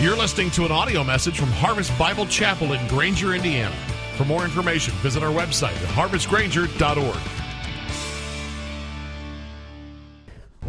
[0.00, 3.74] You're listening to an audio message from Harvest Bible Chapel in Granger, Indiana.
[4.16, 7.18] For more information, visit our website at harvestgranger.org.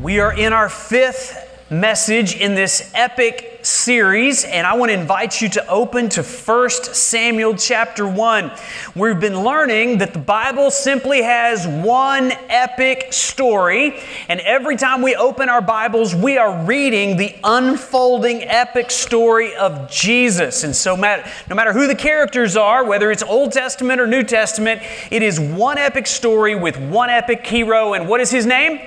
[0.02, 5.42] We are in our fifth message in this epic series, and I want to invite
[5.42, 8.52] you to open to 1 Samuel chapter 1.
[8.96, 15.16] We've been learning that the Bible simply has one epic story, and every time we
[15.16, 20.64] open our Bibles, we are reading the unfolding epic story of Jesus.
[20.64, 24.82] And so, no matter who the characters are, whether it's Old Testament or New Testament,
[25.12, 28.80] it is one epic story with one epic hero, and what is his name?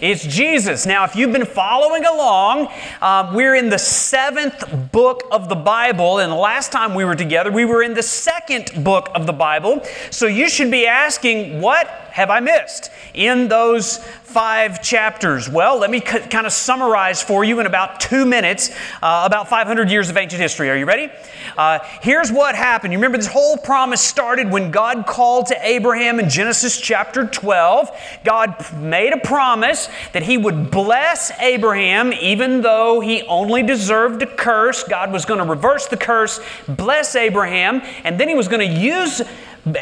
[0.00, 0.86] It's Jesus.
[0.86, 2.68] Now, if you've been following along,
[3.02, 7.14] um, we're in the seventh book of the Bible, and the last time we were
[7.14, 9.82] together, we were in the second book of the Bible.
[10.10, 15.48] So you should be asking, what have I missed in those five chapters?
[15.48, 18.70] Well, let me c- kind of summarize for you in about two minutes
[19.02, 20.70] uh, about 500 years of ancient history.
[20.70, 21.10] Are you ready?
[21.56, 22.92] Uh, here's what happened.
[22.92, 27.90] You remember this whole promise started when God called to Abraham in Genesis chapter 12.
[28.24, 34.26] God made a promise that he would bless Abraham even though he only deserved a
[34.26, 34.84] curse.
[34.84, 38.80] God was going to reverse the curse, bless Abraham, and then he was going to
[38.80, 39.22] use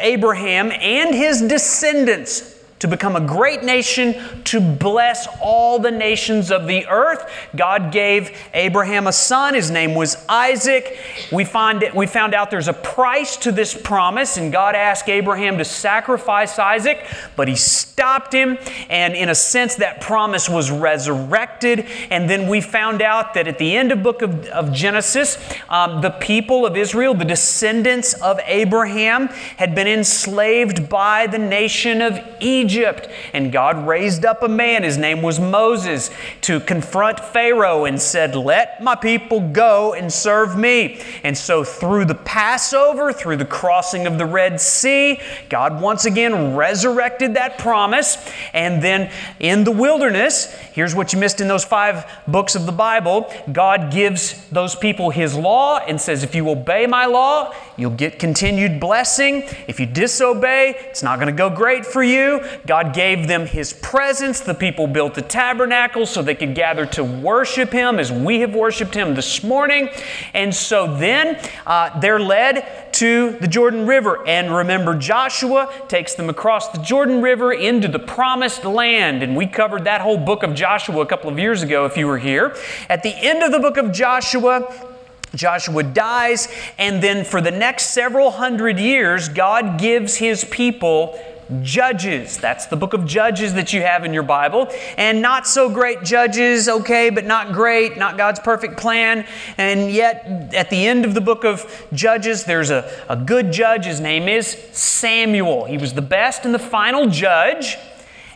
[0.01, 6.67] Abraham and his descendants to become a great nation, to bless all the nations of
[6.67, 7.31] the earth.
[7.57, 9.55] God gave Abraham a son.
[9.55, 10.97] His name was Isaac.
[11.33, 15.09] We, find it, we found out there's a price to this promise, and God asked
[15.09, 17.05] Abraham to sacrifice Isaac,
[17.37, 18.59] but he stopped him.
[18.89, 21.87] And in a sense, that promise was resurrected.
[22.11, 26.01] And then we found out that at the end of book of, of Genesis, um,
[26.01, 32.19] the people of Israel, the descendants of Abraham, had been enslaved by the nation of
[32.41, 32.68] Egypt.
[32.69, 33.09] Egypt.
[33.33, 36.11] And God raised up a man, his name was Moses,
[36.43, 41.01] to confront Pharaoh and said, Let my people go and serve me.
[41.25, 46.55] And so, through the Passover, through the crossing of the Red Sea, God once again
[46.55, 48.19] resurrected that promise.
[48.53, 49.11] And then
[49.41, 53.91] in the wilderness, here's what you missed in those five books of the Bible God
[53.91, 58.79] gives those people his law and says, If you obey my law, you'll get continued
[58.79, 59.45] blessing.
[59.67, 62.45] If you disobey, it's not going to go great for you.
[62.67, 64.41] God gave them His presence.
[64.41, 68.55] The people built the tabernacle so they could gather to worship Him as we have
[68.55, 69.91] worshiped Him this morning.
[70.35, 74.27] And so then uh, they're led to the Jordan River.
[74.27, 79.23] And remember, Joshua takes them across the Jordan River into the promised land.
[79.23, 82.07] And we covered that whole book of Joshua a couple of years ago if you
[82.07, 82.57] were here.
[82.89, 84.87] At the end of the book of Joshua,
[85.35, 86.49] Joshua dies,
[86.79, 91.21] and then for the next several hundred years, God gives his people
[91.63, 92.37] Judges.
[92.37, 94.69] That's the book of Judges that you have in your Bible.
[94.97, 99.27] And not so great judges, okay, but not great, not God's perfect plan.
[99.57, 103.87] And yet, at the end of the book of Judges, there's a, a good judge.
[103.87, 105.65] His name is Samuel.
[105.65, 107.77] He was the best and the final judge.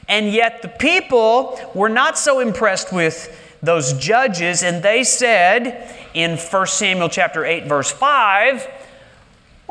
[0.08, 6.36] And yet, the people were not so impressed with those judges, and they said in
[6.36, 8.66] 1 Samuel chapter 8, verse 5,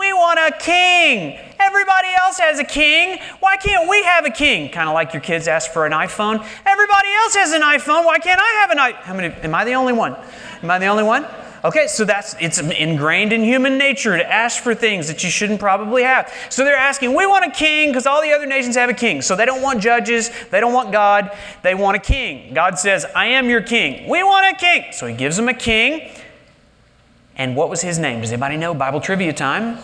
[0.02, 1.38] we want a king.
[1.60, 3.20] Everybody else has a king.
[3.40, 4.72] Why can't we have a king?
[4.72, 6.44] Kind of like your kids ask for an iPhone.
[6.66, 8.04] Everybody else has an iPhone.
[8.04, 9.04] Why can't I have an iPhone?
[9.04, 9.28] How many?
[9.44, 10.16] Am I the only one?
[10.64, 11.24] Am I the only one?
[11.64, 15.60] Okay, so that's it's ingrained in human nature to ask for things that you shouldn't
[15.60, 16.34] probably have.
[16.50, 19.22] So they're asking, we want a king because all the other nations have a king.
[19.22, 22.56] So they don't want judges, they don't want God, they want a king.
[22.56, 24.10] God says, I am your king.
[24.10, 24.86] We want a king.
[24.94, 26.10] So he gives them a king.
[27.36, 28.22] And what was his name?
[28.22, 28.74] Does anybody know?
[28.74, 29.78] Bible trivia time.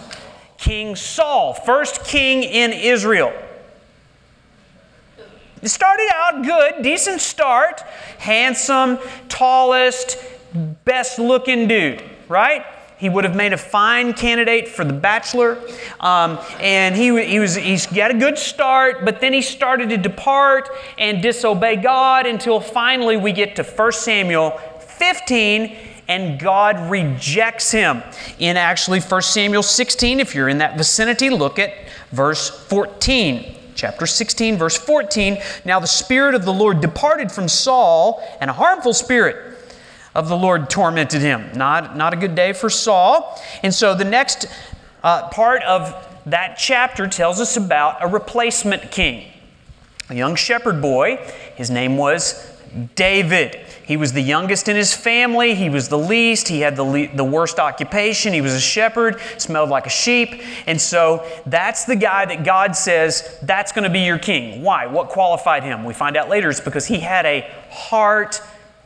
[0.58, 3.34] King Saul, first king in Israel.
[5.62, 7.82] It started out good, decent start,
[8.20, 10.18] handsome, tallest,
[10.86, 12.66] best looking dude, right?
[12.98, 15.62] He would have made a fine candidate for the bachelor.
[16.00, 19.98] Um, and he, he was, he's got a good start, but then he started to
[19.98, 27.72] depart and disobey God until finally we get to 1 Samuel 15 and God rejects
[27.72, 28.04] him.
[28.40, 31.74] In actually 1 Samuel 16, if you're in that vicinity, look at
[32.12, 35.38] verse 14 chapter 16, verse 14.
[35.64, 39.56] Now the Spirit of the Lord departed from Saul, and a harmful spirit
[40.16, 41.52] of the Lord tormented him.
[41.54, 43.40] Not, not a good day for Saul.
[43.62, 44.48] And so the next
[45.04, 45.94] uh, part of
[46.26, 49.32] that chapter tells us about a replacement king,
[50.10, 51.18] a young shepherd boy.
[51.56, 52.52] His name was
[52.96, 53.60] David.
[53.88, 55.56] He was the youngest in his family.
[55.56, 56.50] He was the least.
[56.50, 58.34] He had the, le- the worst occupation.
[58.34, 60.42] He was a shepherd, smelled like a sheep.
[60.68, 64.62] And so that's the guy that God says, that's going to be your king.
[64.62, 64.88] Why?
[64.88, 65.86] What qualified him?
[65.86, 68.42] We find out later it's because he had a heart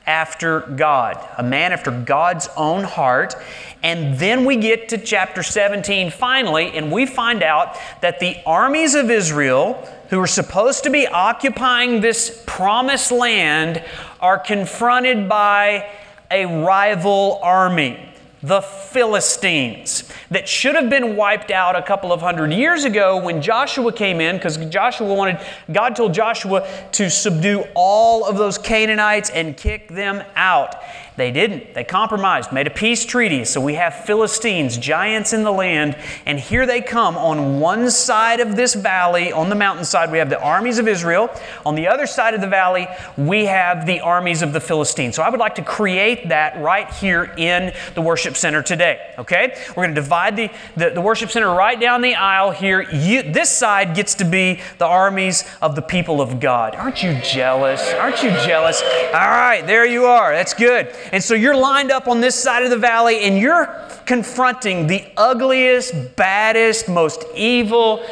[0.05, 3.35] after God, a man after God's own heart.
[3.81, 8.93] And then we get to chapter 17 finally, and we find out that the armies
[8.93, 13.81] of Israel, who are supposed to be occupying this promised land,
[14.19, 15.89] are confronted by
[16.29, 18.11] a rival army
[18.43, 23.41] the Philistines that should have been wiped out a couple of hundred years ago when
[23.41, 25.39] Joshua came in because Joshua wanted
[25.71, 30.75] God told Joshua to subdue all of those Canaanites and kick them out.
[31.21, 31.75] They didn't.
[31.75, 33.45] They compromised, made a peace treaty.
[33.45, 35.95] So we have Philistines, giants in the land,
[36.25, 40.31] and here they come on one side of this valley, on the mountainside, we have
[40.31, 41.29] the armies of Israel.
[41.63, 42.87] On the other side of the valley,
[43.17, 45.15] we have the armies of the Philistines.
[45.15, 49.13] So I would like to create that right here in the worship center today.
[49.19, 49.55] Okay?
[49.69, 52.81] We're going to divide the, the, the worship center right down the aisle here.
[52.81, 56.75] You, this side gets to be the armies of the people of God.
[56.75, 57.93] Aren't you jealous?
[57.93, 58.81] Aren't you jealous?
[58.81, 60.33] All right, there you are.
[60.33, 60.91] That's good.
[61.11, 63.67] And so you're lined up on this side of the valley and you're
[64.05, 68.03] confronting the ugliest, baddest, most evil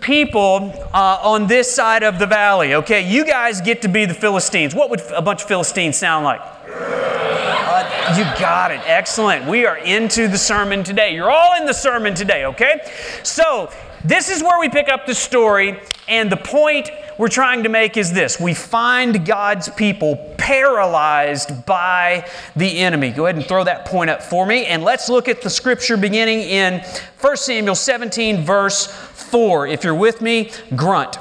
[0.00, 2.74] people uh, on this side of the valley.
[2.74, 4.74] Okay, you guys get to be the Philistines.
[4.74, 6.40] What would a bunch of Philistines sound like?
[6.42, 8.80] Uh, you got it.
[8.84, 9.46] Excellent.
[9.46, 11.14] We are into the sermon today.
[11.14, 12.90] You're all in the sermon today, okay?
[13.22, 13.70] So,
[14.04, 15.78] this is where we pick up the story,
[16.08, 16.90] and the point
[17.22, 23.12] we're trying to make is this we find God's people paralyzed by the enemy.
[23.12, 25.96] Go ahead and throw that point up for me, and let's look at the scripture
[25.96, 26.80] beginning in
[27.20, 29.68] 1 Samuel 17, verse 4.
[29.68, 31.16] If you're with me, grunt.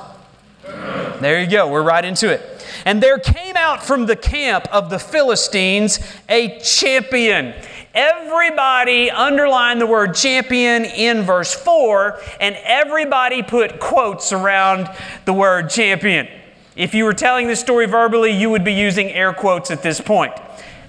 [0.63, 2.65] There you go, we're right into it.
[2.83, 7.54] And there came out from the camp of the Philistines a champion
[7.94, 14.90] Everybody underline the word champion in verse 4, and everybody put quotes around
[15.26, 16.30] the word champion.
[16.78, 20.00] If you were telling this story verbally, you would be using air quotes at this
[20.00, 20.34] point.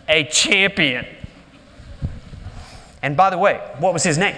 [0.09, 1.05] A champion.
[3.03, 4.37] And by the way, what was his name?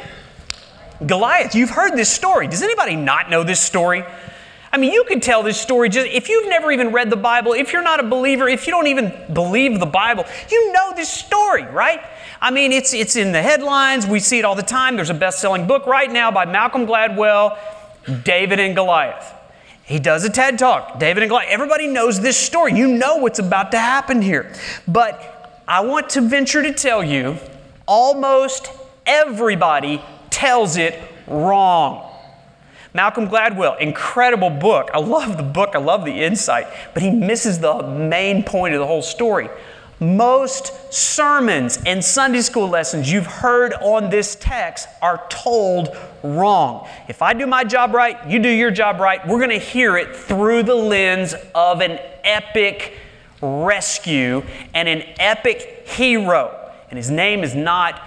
[1.05, 1.55] Goliath.
[1.55, 2.49] You've heard this story.
[2.49, 4.05] Does anybody not know this story?
[4.73, 7.53] I mean, you could tell this story just if you've never even read the Bible,
[7.53, 11.11] if you're not a believer, if you don't even believe the Bible, you know this
[11.11, 12.01] story, right?
[12.45, 14.07] I mean, it's, it's in the headlines.
[14.07, 14.97] We see it all the time.
[14.97, 17.57] There's a best selling book right now by Malcolm Gladwell,
[18.23, 19.33] David and Goliath.
[19.83, 21.49] He does a TED talk, David and Goliath.
[21.49, 22.75] Everybody knows this story.
[22.75, 24.53] You know what's about to happen here.
[24.87, 27.39] But I want to venture to tell you
[27.89, 28.71] almost
[29.07, 32.13] everybody tells it wrong.
[32.93, 34.91] Malcolm Gladwell, incredible book.
[34.93, 38.81] I love the book, I love the insight, but he misses the main point of
[38.81, 39.49] the whole story.
[40.01, 46.89] Most sermons and Sunday school lessons you've heard on this text are told wrong.
[47.09, 49.97] If I do my job right, you do your job right, we're going to hear
[49.97, 52.99] it through the lens of an epic
[53.41, 54.43] rescue
[54.73, 56.73] and an epic hero.
[56.91, 58.01] And his name is not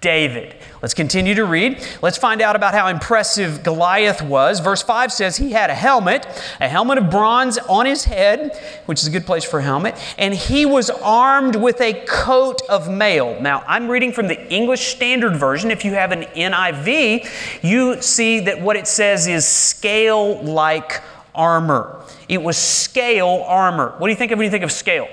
[0.00, 0.56] David.
[0.80, 1.86] Let's continue to read.
[2.00, 4.60] Let's find out about how impressive Goliath was.
[4.60, 6.26] Verse 5 says he had a helmet,
[6.58, 9.94] a helmet of bronze on his head, which is a good place for a helmet,
[10.16, 13.38] and he was armed with a coat of mail.
[13.42, 15.70] Now, I'm reading from the English Standard Version.
[15.70, 21.02] If you have an NIV, you see that what it says is scale like
[21.34, 22.02] armor.
[22.26, 23.94] It was scale armor.
[23.98, 25.08] What do you think of when you think of scale?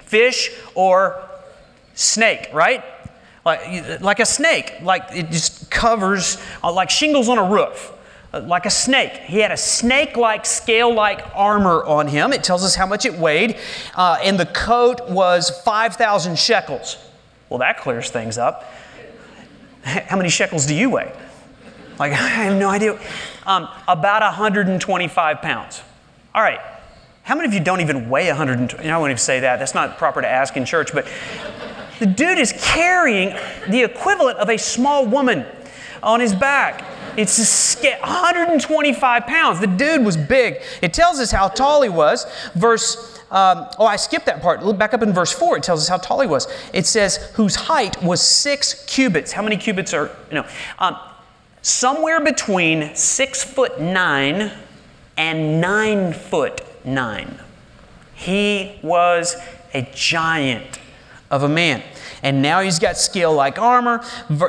[0.00, 1.22] Fish or
[1.94, 2.82] snake, right?
[3.48, 7.92] Like, like a snake, like it just covers, uh, like shingles on a roof,
[8.34, 9.12] uh, like a snake.
[9.12, 12.32] He had a snake like, scale like armor on him.
[12.34, 13.56] It tells us how much it weighed.
[13.94, 16.98] Uh, and the coat was 5,000 shekels.
[17.48, 18.64] Well, that clears things up.
[19.82, 21.12] How many shekels do you weigh?
[21.98, 23.00] Like, I have no idea.
[23.46, 25.82] Um, about 125 pounds.
[26.34, 26.60] All right.
[27.22, 28.88] How many of you don't even weigh 120?
[28.88, 29.58] I won't even say that.
[29.58, 31.06] That's not proper to ask in church, but
[31.98, 33.36] the dude is carrying
[33.68, 35.44] the equivalent of a small woman
[36.02, 36.84] on his back.
[37.16, 39.60] It's 125 pounds.
[39.60, 40.62] The dude was big.
[40.82, 42.26] It tells us how tall he was.
[42.54, 44.64] Verse, um, oh, I skipped that part.
[44.64, 45.56] Look back up in verse 4.
[45.56, 46.46] It tells us how tall he was.
[46.72, 49.32] It says, whose height was six cubits.
[49.32, 50.46] How many cubits are, you know,
[50.78, 50.96] um,
[51.62, 54.52] somewhere between six foot nine
[55.16, 57.40] and nine foot nine.
[58.14, 59.36] He was
[59.74, 60.78] a giant
[61.30, 61.82] of a man.
[62.22, 64.02] And now he's got scale like armor.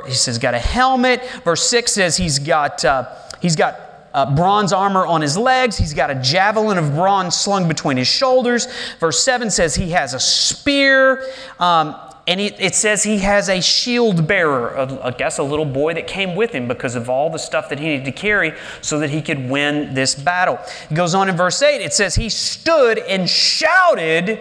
[0.07, 1.23] He says, got a helmet.
[1.43, 3.79] Verse 6 says he's got, uh, he's got
[4.13, 5.77] uh, bronze armor on his legs.
[5.77, 8.67] He's got a javelin of bronze slung between his shoulders.
[8.99, 11.23] Verse 7 says he has a spear.
[11.59, 11.95] Um,
[12.27, 16.05] and it, it, says he has a shield bearer, I guess a little boy that
[16.05, 19.09] came with him because of all the stuff that he needed to carry so that
[19.09, 20.59] he could win this battle.
[20.91, 24.39] It goes on in verse 8, it says he stood and shouted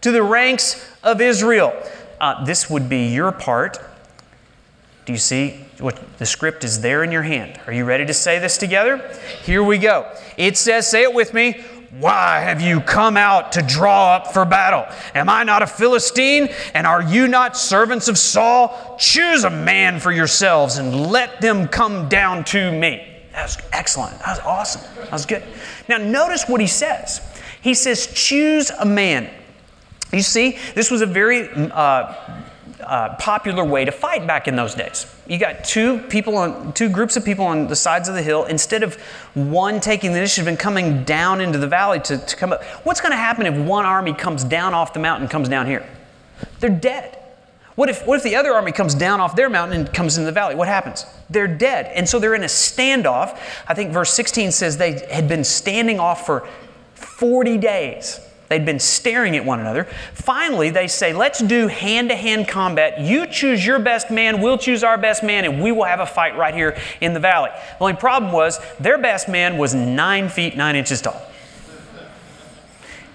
[0.00, 1.72] to the ranks of Israel.
[2.20, 3.78] Uh, this would be your part.
[5.06, 7.60] Do you see what the script is there in your hand?
[7.66, 8.98] Are you ready to say this together?
[9.44, 10.12] Here we go.
[10.36, 11.64] It says, say it with me.
[12.00, 14.84] Why have you come out to draw up for battle?
[15.14, 16.48] Am I not a Philistine?
[16.74, 18.96] And are you not servants of Saul?
[18.98, 23.06] Choose a man for yourselves and let them come down to me.
[23.32, 24.18] That was excellent.
[24.18, 24.82] That was awesome.
[24.96, 25.44] That was good.
[25.88, 27.20] Now, notice what he says.
[27.62, 29.30] He says, Choose a man.
[30.16, 32.14] You see, this was a very uh,
[32.80, 35.14] uh, popular way to fight back in those days.
[35.26, 38.46] You got two people on two groups of people on the sides of the hill.
[38.46, 38.94] Instead of
[39.34, 43.02] one taking the initiative and coming down into the valley to, to come up, what's
[43.02, 45.86] going to happen if one army comes down off the mountain comes down here?
[46.60, 47.18] They're dead.
[47.74, 50.24] What if, what if the other army comes down off their mountain and comes into
[50.24, 50.54] the valley?
[50.54, 51.04] What happens?
[51.28, 51.92] They're dead.
[51.94, 53.38] And so they're in a standoff.
[53.68, 56.48] I think verse 16 says they had been standing off for
[56.94, 58.25] 40 days.
[58.48, 59.84] They'd been staring at one another.
[60.14, 63.00] Finally, they say, Let's do hand to hand combat.
[63.00, 66.06] You choose your best man, we'll choose our best man, and we will have a
[66.06, 67.50] fight right here in the valley.
[67.78, 71.20] The only problem was their best man was nine feet, nine inches tall.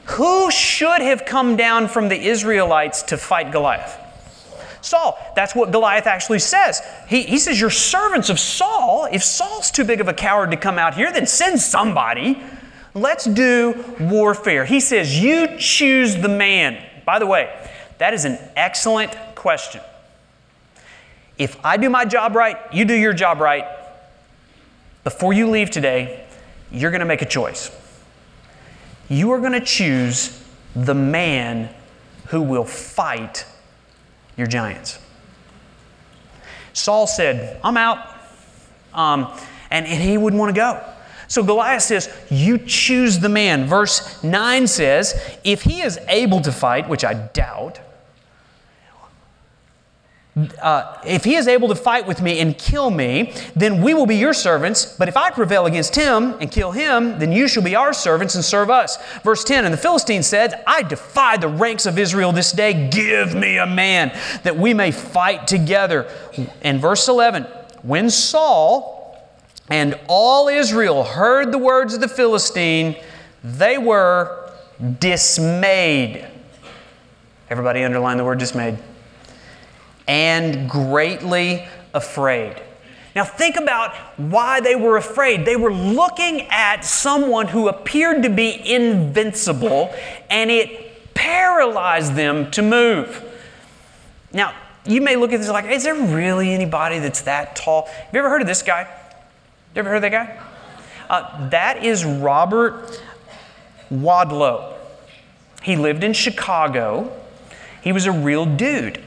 [0.05, 3.97] Who should have come down from the Israelites to fight Goliath?
[4.81, 5.17] Saul.
[5.35, 6.81] That's what Goliath actually says.
[7.07, 9.07] He, he says, You're servants of Saul.
[9.11, 12.41] If Saul's too big of a coward to come out here, then send somebody.
[12.93, 14.65] Let's do warfare.
[14.65, 16.83] He says, You choose the man.
[17.05, 17.53] By the way,
[17.97, 19.81] that is an excellent question.
[21.37, 23.65] If I do my job right, you do your job right,
[25.03, 26.25] before you leave today,
[26.71, 27.71] you're going to make a choice.
[29.09, 30.43] You are going to choose
[30.75, 31.73] the man
[32.27, 33.45] who will fight
[34.37, 34.99] your giants.
[36.73, 38.07] Saul said, I'm out.
[38.93, 39.27] Um,
[39.69, 40.83] and, and he wouldn't want to go.
[41.31, 43.65] So Goliath says, You choose the man.
[43.65, 47.79] Verse 9 says, If he is able to fight, which I doubt,
[50.61, 54.05] uh, if he is able to fight with me and kill me, then we will
[54.05, 54.97] be your servants.
[54.97, 58.35] But if I prevail against him and kill him, then you shall be our servants
[58.35, 58.97] and serve us.
[59.21, 62.89] Verse 10 And the Philistine said, I defy the ranks of Israel this day.
[62.89, 64.11] Give me a man
[64.43, 66.11] that we may fight together.
[66.61, 67.43] And verse 11
[67.83, 69.00] When Saul
[69.71, 72.95] and all Israel heard the words of the Philistine,
[73.43, 74.51] they were
[74.99, 76.27] dismayed.
[77.49, 78.77] Everybody underline the word dismayed
[80.07, 82.61] and greatly afraid.
[83.15, 85.45] Now, think about why they were afraid.
[85.45, 89.93] They were looking at someone who appeared to be invincible,
[90.29, 93.23] and it paralyzed them to move.
[94.33, 94.53] Now,
[94.85, 97.85] you may look at this like, is there really anybody that's that tall?
[97.87, 98.87] Have you ever heard of this guy?
[99.73, 100.37] You ever heard that guy?
[101.09, 103.01] Uh, that is Robert
[103.89, 104.73] Wadlow.
[105.63, 107.09] He lived in Chicago.
[107.81, 109.01] He was a real dude.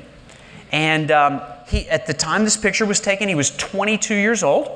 [0.73, 4.71] And um, he, at the time this picture was taken, he was 22 years old,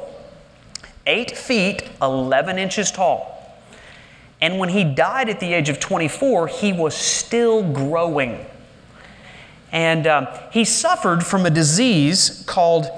[1.06, 3.58] 8 feet, 11 inches tall.
[4.42, 8.44] And when he died at the age of 24, he was still growing.
[9.72, 12.90] And um, he suffered from a disease called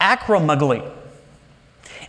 [0.00, 0.94] acromegaly.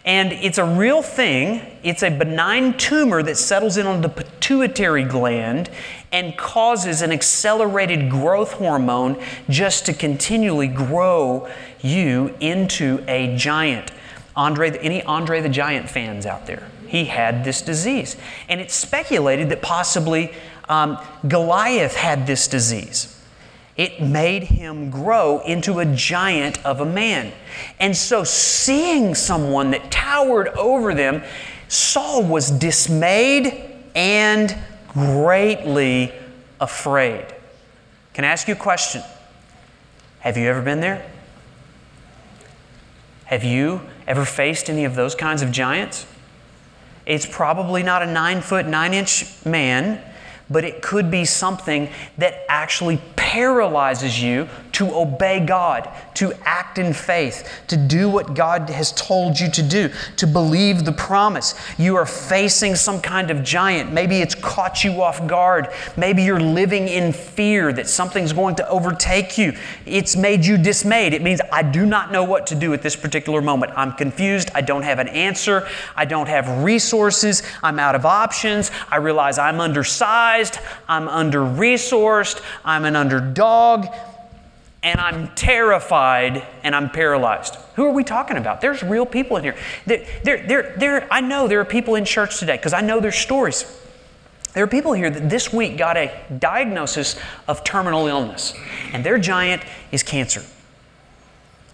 [0.10, 1.62] And it's a real thing.
[1.84, 5.70] It's a benign tumor that settles in on the pituitary gland
[6.12, 11.48] and causes an accelerated growth hormone just to continually grow
[11.82, 13.92] you into a giant.
[14.36, 16.68] Andre, any Andre the Giant fans out there?
[16.88, 18.18] He had this disease.
[18.48, 20.34] And it's speculated that possibly
[20.70, 20.98] um,
[21.28, 23.19] Goliath had this disease
[23.80, 27.32] it made him grow into a giant of a man.
[27.80, 31.24] And so, seeing someone that towered over them,
[31.70, 34.54] Saul was dismayed and
[34.90, 36.12] greatly
[36.60, 37.26] afraid.
[38.14, 39.02] Can I ask you a question?
[40.20, 41.10] Have you ever been there?
[43.24, 46.06] Have you ever faced any of those kinds of giants?
[47.06, 50.04] It's probably not a nine foot, nine inch man
[50.50, 56.94] but it could be something that actually paralyzes you to obey God, to act in
[56.94, 61.54] faith, to do what God has told you to do, to believe the promise.
[61.78, 63.92] You are facing some kind of giant.
[63.92, 65.68] Maybe it's caught you off guard.
[65.98, 69.54] Maybe you're living in fear that something's going to overtake you.
[69.86, 71.14] It's made you dismayed.
[71.14, 73.74] It means I do not know what to do at this particular moment.
[73.76, 74.50] I'm confused.
[74.56, 75.68] I don't have an answer.
[75.96, 77.44] I don't have resources.
[77.62, 78.72] I'm out of options.
[78.90, 80.39] I realize I'm undersized
[80.88, 83.88] I'm under resourced, I'm an underdog,
[84.82, 87.56] and I'm terrified and I'm paralyzed.
[87.76, 88.62] Who are we talking about?
[88.62, 89.56] There's real people in here.
[89.86, 93.00] There, there, there, there, I know there are people in church today because I know
[93.00, 93.66] their stories.
[94.54, 98.56] There are people here that this week got a diagnosis of terminal illness,
[98.94, 100.44] and their giant is cancer.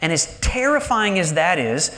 [0.01, 1.97] And as terrifying as that is,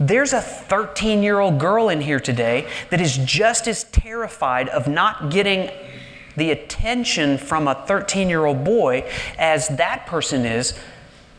[0.00, 4.88] there's a 13 year old girl in here today that is just as terrified of
[4.88, 5.70] not getting
[6.36, 10.76] the attention from a 13 year old boy as that person is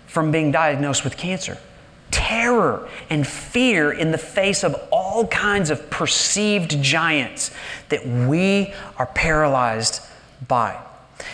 [0.05, 1.57] from being diagnosed with cancer.
[2.11, 7.51] Terror and fear in the face of all kinds of perceived giants
[7.89, 10.05] that we are paralyzed
[10.47, 10.79] by.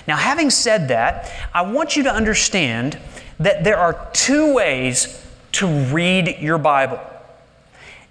[0.08, 3.00] Now, having said that, I want you to understand
[3.40, 7.00] that there are two ways to read your Bible.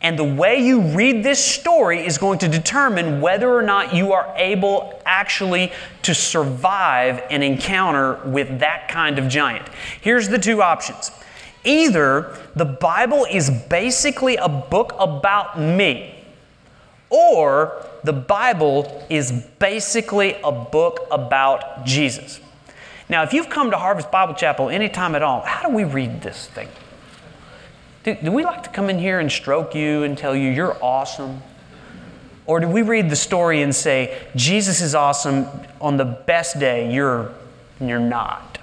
[0.07, 4.13] And the way you read this story is going to determine whether or not you
[4.13, 5.73] are able actually
[6.03, 9.69] to survive an encounter with that kind of giant.
[10.01, 11.11] Here's the two options
[11.65, 16.15] either the Bible is basically a book about me,
[17.11, 22.39] or the Bible is basically a book about Jesus.
[23.09, 26.23] Now, if you've come to Harvest Bible Chapel anytime at all, how do we read
[26.23, 26.69] this thing?
[28.07, 30.77] Do, do we like to come in here and stroke you and tell you you're
[30.81, 31.43] awesome?
[32.47, 35.49] Or do we read the story and say, Jesus is awesome
[35.81, 37.33] on the best day, you're,
[37.81, 38.59] you're not?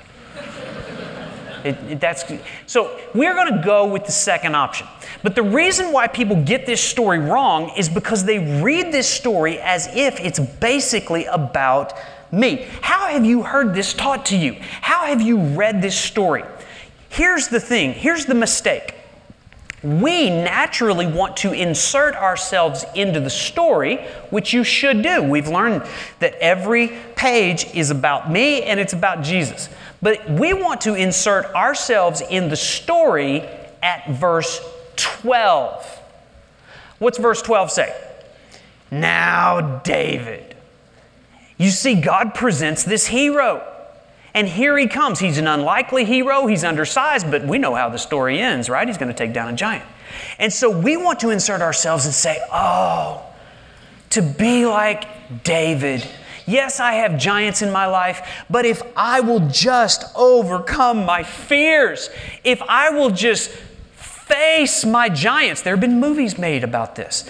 [1.66, 2.24] It, it, that's,
[2.68, 4.88] so we're going to go with the second option.
[5.24, 9.60] But the reason why people get this story wrong is because they read this story
[9.60, 11.94] as if it's basically about
[12.32, 12.66] me.
[12.80, 14.54] How have you heard this taught to you?
[14.80, 16.46] How have you read this story?
[17.10, 18.96] Here's the thing here's the mistake.
[19.84, 23.98] We naturally want to insert ourselves into the story,
[24.30, 25.22] which you should do.
[25.22, 25.84] We've learned
[26.20, 29.68] that every page is about me and it's about Jesus.
[30.02, 33.42] But we want to insert ourselves in the story
[33.82, 34.62] at verse
[34.96, 36.00] 12.
[37.00, 38.02] What's verse 12 say?
[38.90, 40.56] Now, David.
[41.58, 43.70] You see, God presents this hero.
[44.34, 45.20] And here he comes.
[45.20, 46.48] He's an unlikely hero.
[46.48, 48.88] He's undersized, but we know how the story ends, right?
[48.88, 49.86] He's going to take down a giant.
[50.40, 53.24] And so we want to insert ourselves and say, oh,
[54.12, 56.08] to be like David.
[56.46, 62.10] Yes, I have giants in my life, but if I will just overcome my fears,
[62.44, 63.52] if I will just
[64.26, 65.62] face my giants.
[65.62, 67.26] There have been movies made about this.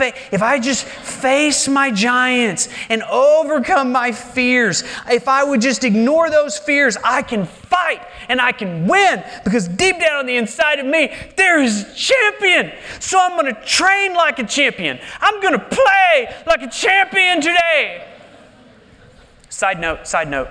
[0.00, 6.30] If I just face my giants and overcome my fears, if I would just ignore
[6.30, 10.78] those fears, I can fight and I can win because deep down on the inside
[10.78, 12.72] of me, there is a champion.
[13.00, 14.98] So I'm going to train like a champion.
[15.20, 18.06] I'm going to play like a champion today.
[19.48, 20.48] Side note, side note.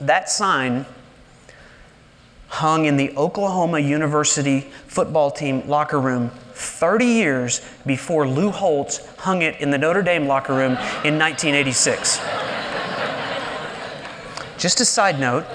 [0.00, 0.84] That sign
[2.52, 9.40] hung in the Oklahoma University football team locker room 30 years before Lou Holtz hung
[9.40, 12.18] it in the Notre Dame locker room in 1986.
[14.58, 15.46] Just a side note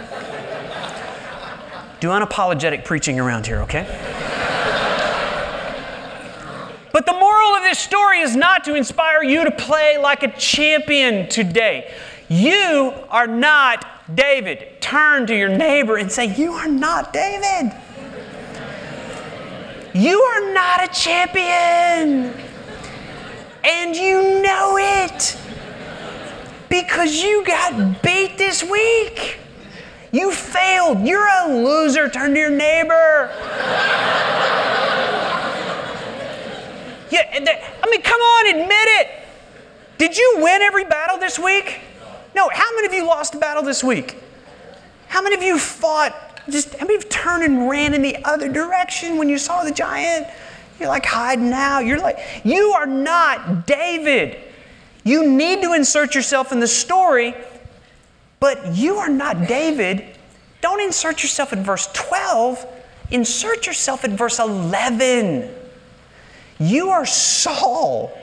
[1.99, 3.85] do unapologetic preaching around here, okay?
[6.91, 10.31] But the moral of this story is not to inspire you to play like a
[10.31, 11.93] champion today.
[12.27, 14.81] You are not David.
[14.81, 17.73] Turn to your neighbor and say, You are not David.
[19.93, 22.33] You are not a champion.
[23.63, 25.37] And you know it
[26.69, 29.39] because you got beat this week.
[30.11, 31.01] You failed.
[31.01, 32.09] You're a loser.
[32.09, 33.29] Turn to your neighbor.
[37.11, 39.09] yeah, I mean, come on, admit it.
[39.97, 41.81] Did you win every battle this week?
[42.37, 44.15] No, how many of you lost a battle this week?
[45.07, 46.13] How many of you fought?
[46.47, 49.63] Just how many of you turned and ran in the other direction when you saw
[49.63, 50.27] the giant?
[50.79, 51.79] You're like hiding now.
[51.79, 54.37] You're like, you are not David.
[55.03, 57.33] You need to insert yourself in the story,
[58.39, 60.05] but you are not David.
[60.61, 62.67] Don't insert yourself in verse 12,
[63.09, 65.49] insert yourself in verse 11.
[66.59, 68.15] You are Saul.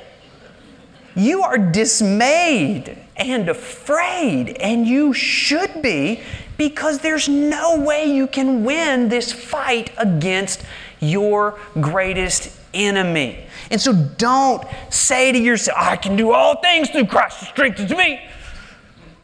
[1.17, 6.21] You are dismayed and afraid, and you should be
[6.57, 10.63] because there's no way you can win this fight against
[11.01, 13.47] your greatest enemy.
[13.71, 17.91] And so don't say to yourself, I can do all things through Christ who strengthens
[17.91, 18.21] me.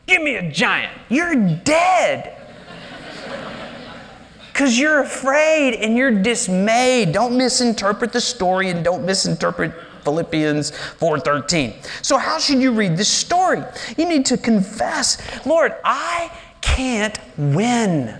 [0.07, 0.96] Give me a giant.
[1.09, 2.37] You're dead.
[4.53, 7.12] Because you're afraid and you're dismayed.
[7.12, 9.72] Don't misinterpret the story and don't misinterpret
[10.05, 11.75] Philippians 4:13.
[12.03, 13.63] So how should you read this story?
[13.97, 18.19] You need to confess, Lord, I can't win.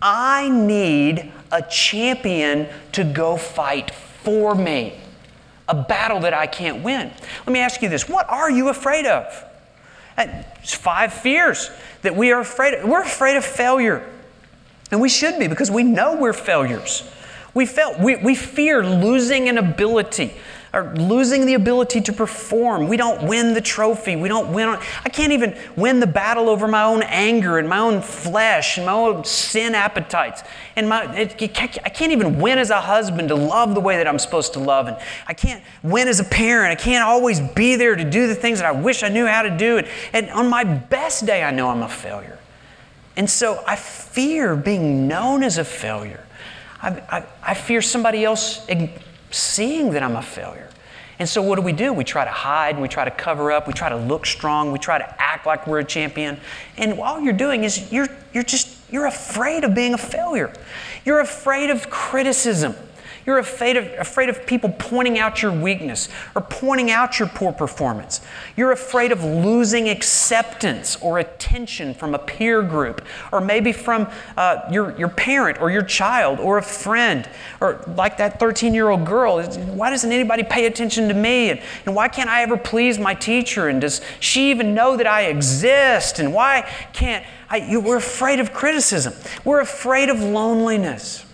[0.00, 4.98] I need a champion to go fight for me.
[5.68, 7.10] a battle that I can't win.
[7.46, 9.44] Let me ask you this what are you afraid of?
[10.18, 11.70] It's five fears
[12.02, 12.88] that we are afraid of.
[12.88, 14.06] We're afraid of failure.
[14.90, 17.10] And we should be because we know we're failures.
[17.54, 20.34] We, fail, we, we fear losing an ability
[20.74, 22.88] or losing the ability to perform.
[22.88, 24.16] We don't win the trophy.
[24.16, 24.68] We don't win.
[24.70, 28.86] I can't even win the battle over my own anger and my own flesh and
[28.86, 30.42] my own sin appetites.
[30.74, 34.08] And my, it, I can't even win as a husband to love the way that
[34.08, 34.86] I'm supposed to love.
[34.86, 36.72] And I can't win as a parent.
[36.72, 39.42] I can't always be there to do the things that I wish I knew how
[39.42, 39.78] to do.
[39.78, 42.38] And, and on my best day, I know I'm a failure.
[43.16, 46.24] And so I fear being known as a failure.
[46.80, 48.66] I, I, I fear somebody else
[49.32, 50.68] seeing that I'm a failure.
[51.18, 51.92] And so, what do we do?
[51.92, 54.72] We try to hide, and we try to cover up, we try to look strong,
[54.72, 56.40] we try to act like we're a champion.
[56.76, 60.52] And all you're doing is you're, you're just, you're afraid of being a failure.
[61.04, 62.74] You're afraid of criticism.
[63.24, 67.52] You're afraid of, afraid of people pointing out your weakness or pointing out your poor
[67.52, 68.20] performance.
[68.56, 74.62] You're afraid of losing acceptance or attention from a peer group or maybe from uh,
[74.70, 77.28] your, your parent or your child or a friend
[77.60, 79.40] or like that 13 year old girl.
[79.42, 81.50] Why doesn't anybody pay attention to me?
[81.50, 83.68] And, and why can't I ever please my teacher?
[83.68, 86.18] And does she even know that I exist?
[86.18, 87.58] And why can't I?
[87.58, 89.14] You, we're afraid of criticism.
[89.44, 91.24] We're afraid of loneliness.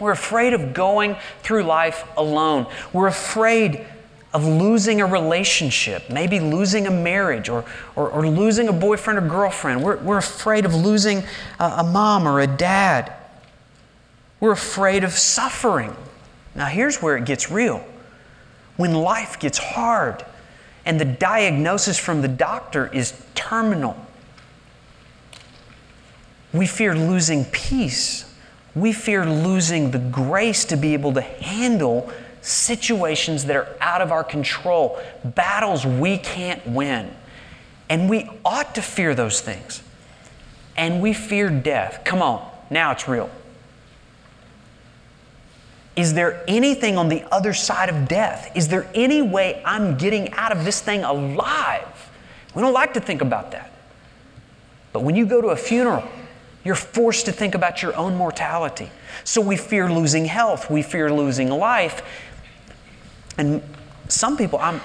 [0.00, 2.66] We're afraid of going through life alone.
[2.92, 3.86] We're afraid
[4.32, 7.64] of losing a relationship, maybe losing a marriage or,
[7.96, 9.82] or, or losing a boyfriend or girlfriend.
[9.82, 11.24] We're, we're afraid of losing
[11.58, 13.12] a, a mom or a dad.
[14.38, 15.94] We're afraid of suffering.
[16.54, 17.84] Now, here's where it gets real.
[18.76, 20.24] When life gets hard
[20.86, 23.96] and the diagnosis from the doctor is terminal,
[26.52, 28.29] we fear losing peace
[28.74, 34.12] we fear losing the grace to be able to handle situations that are out of
[34.12, 37.14] our control, battles we can't win.
[37.88, 39.82] And we ought to fear those things.
[40.76, 42.02] And we fear death.
[42.04, 43.28] Come on, now it's real.
[45.96, 48.50] Is there anything on the other side of death?
[48.54, 52.10] Is there any way I'm getting out of this thing alive?
[52.54, 53.72] We don't like to think about that.
[54.92, 56.04] But when you go to a funeral,
[56.64, 58.90] you're forced to think about your own mortality.
[59.24, 62.02] So we fear losing health, we fear losing life.
[63.38, 63.62] And
[64.08, 64.80] some people, I'm,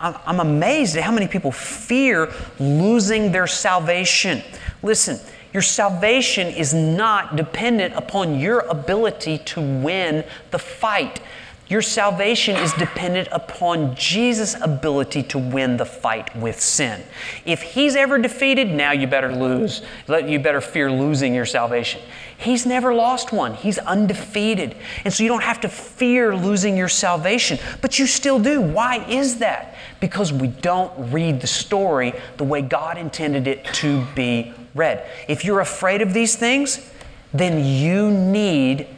[0.00, 4.42] I'm amazed at how many people fear losing their salvation.
[4.82, 5.20] Listen,
[5.52, 11.20] your salvation is not dependent upon your ability to win the fight.
[11.68, 17.02] Your salvation is dependent upon Jesus' ability to win the fight with sin.
[17.46, 19.80] If he's ever defeated, now you better lose.
[20.06, 22.02] You better fear losing your salvation.
[22.36, 23.54] He's never lost one.
[23.54, 24.76] He's undefeated.
[25.04, 28.60] And so you don't have to fear losing your salvation, but you still do.
[28.60, 29.74] Why is that?
[30.00, 35.08] Because we don't read the story the way God intended it to be read.
[35.28, 36.90] If you're afraid of these things,
[37.32, 38.88] then you need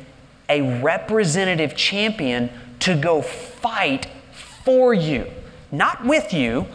[0.48, 4.06] a representative champion to go fight
[4.64, 5.30] for you,
[5.72, 6.66] not with you,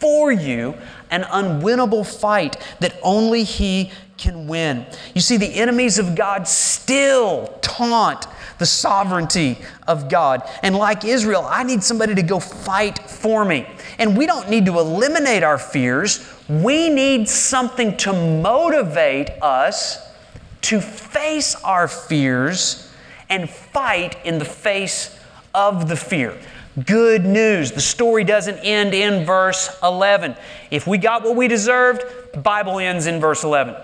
[0.00, 0.74] for you,
[1.10, 4.86] an unwinnable fight that only He can win.
[5.14, 8.26] You see, the enemies of God still taunt
[8.58, 9.58] the sovereignty
[9.88, 10.48] of God.
[10.62, 13.66] And like Israel, I need somebody to go fight for me.
[13.98, 20.06] And we don't need to eliminate our fears, we need something to motivate us
[20.62, 22.89] to face our fears
[23.30, 25.18] and fight in the face
[25.54, 26.38] of the fear.
[26.84, 27.72] Good news.
[27.72, 30.36] The story doesn't end in verse 11.
[30.70, 33.74] If we got what we deserved, the Bible ends in verse 11.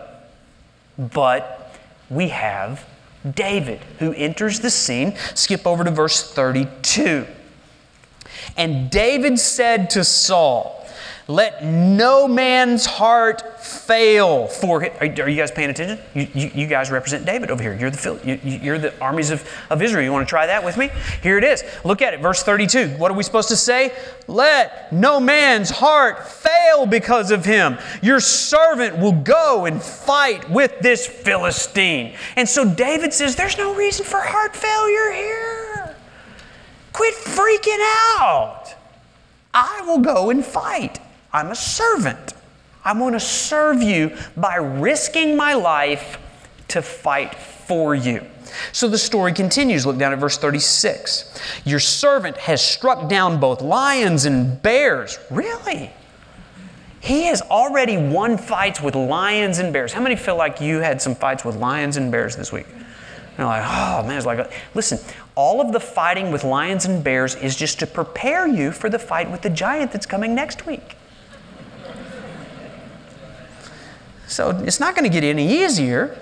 [0.98, 1.74] But
[2.08, 2.86] we have
[3.34, 5.16] David who enters the scene.
[5.34, 7.26] Skip over to verse 32.
[8.56, 10.85] And David said to Saul,
[11.28, 14.92] let no man's heart fail for him.
[15.00, 15.98] Are, you guys paying attention?
[16.14, 17.74] You, you, you, guys represent David over here.
[17.74, 20.04] You're the, you're the armies of, of Israel.
[20.04, 20.88] You want to try that with me?
[21.24, 21.64] Here it is.
[21.84, 22.90] Look at it, verse 32.
[22.90, 23.92] What are we supposed to say?
[24.28, 27.76] Let no man's heart fail because of him.
[28.02, 32.14] Your servant will go and fight with this Philistine.
[32.36, 35.96] And so David says, There's no reason for heart failure here.
[36.92, 37.80] Quit freaking
[38.20, 38.74] out.
[39.52, 41.00] I will go and fight.
[41.36, 42.32] I'm a servant.
[42.82, 46.18] I want to serve you by risking my life
[46.68, 48.24] to fight for you.
[48.72, 49.84] So the story continues.
[49.84, 51.38] Look down at verse 36.
[51.66, 55.18] Your servant has struck down both lions and bears.
[55.30, 55.90] Really?
[57.00, 59.92] He has already won fights with lions and bears.
[59.92, 62.66] How many feel like you had some fights with lions and bears this week?
[63.36, 64.98] You're like, oh man, it's like, listen,
[65.34, 68.98] All of the fighting with lions and bears is just to prepare you for the
[68.98, 70.96] fight with the giant that's coming next week.
[74.26, 76.16] So it's not going to get any easier.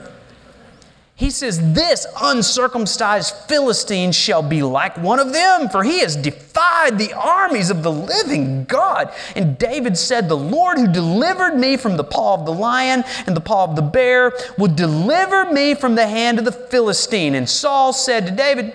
[1.17, 6.99] He says, This uncircumcised Philistine shall be like one of them, for he has defied
[6.99, 9.13] the armies of the living God.
[9.37, 13.37] And David said, The Lord who delivered me from the paw of the lion and
[13.37, 17.37] the paw of the bear will deliver me from the hand of the Philistine.
[17.37, 18.75] And Saul said to David,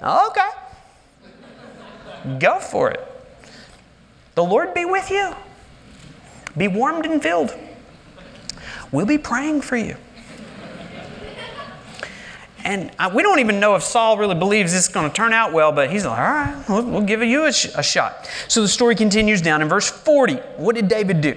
[0.00, 0.48] Okay,
[2.38, 3.04] go for it.
[4.36, 5.34] The Lord be with you.
[6.56, 7.52] Be warmed and filled.
[8.92, 9.96] We'll be praying for you.
[12.64, 15.32] And I, we don't even know if Saul really believes this is going to turn
[15.32, 18.28] out well, but he's like, all right, we'll, we'll give you a, sh- a shot.
[18.48, 20.34] So the story continues down in verse 40.
[20.56, 21.34] What did David do?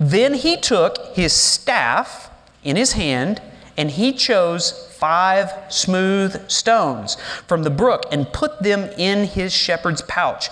[0.00, 2.30] Then he took his staff
[2.64, 3.40] in his hand
[3.76, 10.02] and he chose five smooth stones from the brook and put them in his shepherd's
[10.02, 10.48] pouch.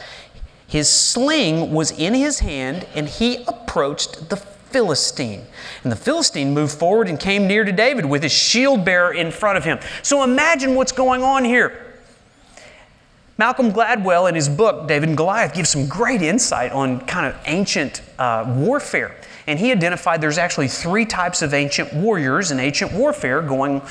[0.66, 4.36] His sling was in his hand and he approached the
[4.70, 5.44] Philistine.
[5.82, 9.30] And the Philistine moved forward and came near to David with his shield bearer in
[9.30, 9.78] front of him.
[10.02, 11.86] So imagine what's going on here.
[13.36, 17.40] Malcolm Gladwell, in his book, David and Goliath, gives some great insight on kind of
[17.46, 19.16] ancient uh, warfare.
[19.46, 23.82] And he identified there's actually three types of ancient warriors and ancient warfare going,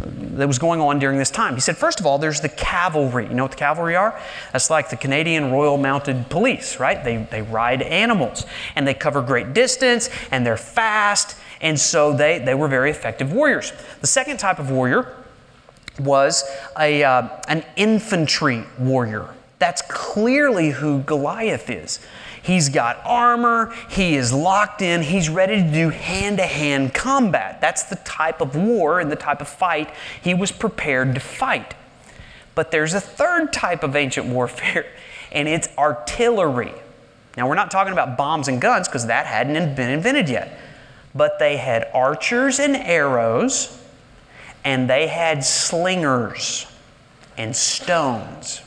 [0.00, 1.54] that was going on during this time.
[1.54, 3.26] He said, first of all, there's the cavalry.
[3.26, 4.18] You know what the cavalry are?
[4.52, 7.02] That's like the Canadian Royal Mounted Police, right?
[7.02, 11.36] They, they ride animals and they cover great distance and they're fast.
[11.60, 13.72] And so they, they were very effective warriors.
[14.00, 15.14] The second type of warrior
[15.98, 16.44] was
[16.78, 19.34] a, uh, an infantry warrior.
[19.58, 21.98] That's clearly who Goliath is.
[22.48, 27.60] He's got armor, he is locked in, he's ready to do hand to hand combat.
[27.60, 29.90] That's the type of war and the type of fight
[30.22, 31.74] he was prepared to fight.
[32.54, 34.86] But there's a third type of ancient warfare,
[35.30, 36.72] and it's artillery.
[37.36, 40.58] Now, we're not talking about bombs and guns because that hadn't been invented yet.
[41.14, 43.78] But they had archers and arrows,
[44.64, 46.64] and they had slingers
[47.36, 48.62] and stones.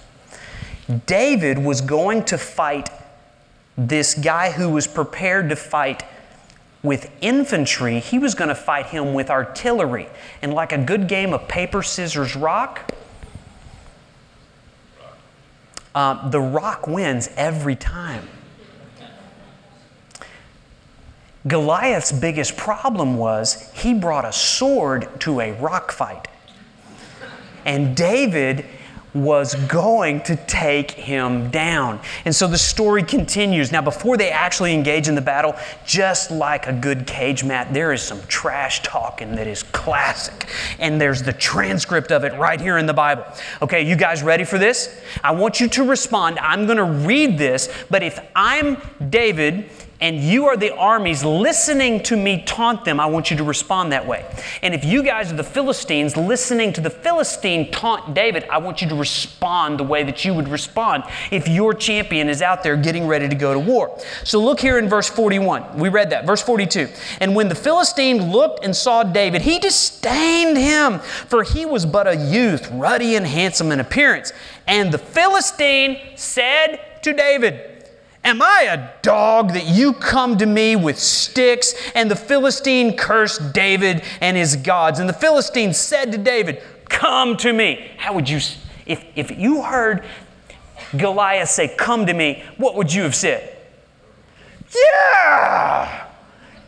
[1.08, 2.92] David was going to fight
[3.88, 6.04] this guy who was prepared to fight
[6.84, 10.08] with infantry, he was going to fight him with artillery.
[10.42, 12.92] And like a good game of paper, scissors, rock,
[15.94, 18.28] uh, the rock wins every time.
[21.48, 26.28] Goliath's biggest problem was he brought a sword to a rock fight.
[27.66, 28.66] And David
[29.14, 32.00] was going to take him down.
[32.26, 33.72] And so the story continues.
[33.72, 37.92] Now, before they actually engage in the battle, just like a good cage match, there
[37.92, 40.48] is some trash talking that is classic.
[40.80, 43.26] And there's the transcript of it right here in the Bible.
[43.62, 45.02] Okay, you guys ready for this?
[45.24, 46.40] I want you to respond.
[46.40, 48.78] I'm going to read this, but if I'm
[49.10, 49.70] David
[50.02, 53.92] and you are the armies listening to me taunt them, I want you to respond
[53.92, 54.26] that way.
[54.62, 58.82] And if you guys are the Philistines listening to the Philistine taunt David, I want
[58.82, 62.76] you to respond the way that you would respond if your champion is out there
[62.76, 63.98] getting ready to go to war.
[64.24, 65.78] So look here in verse 41.
[65.78, 66.26] We read that.
[66.26, 66.90] Verse 42.
[67.20, 72.08] And when the Philistine looked and saw David, he disdained him, for he was but
[72.08, 74.34] a youth, ruddy and handsome in appearance.
[74.66, 77.71] And the Philistine said to David,
[78.24, 81.74] Am I a dog that you come to me with sticks?
[81.96, 85.00] And the Philistine cursed David and his gods.
[85.00, 87.92] And the Philistine said to David, Come to me.
[87.98, 88.40] How would you,
[88.86, 90.06] if, if you heard
[90.96, 93.58] Goliath say, Come to me, what would you have said?
[95.04, 96.08] Yeah!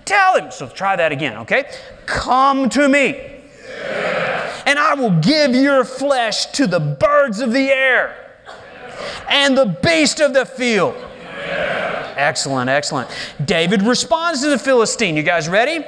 [0.05, 0.51] Tell him.
[0.51, 1.71] So try that again, okay?
[2.07, 3.29] Come to me.
[4.65, 8.17] And I will give your flesh to the birds of the air
[9.29, 10.95] and the beast of the field
[12.15, 13.09] Excellent, excellent.
[13.43, 15.15] David responds to the Philistine.
[15.17, 15.83] You guys ready?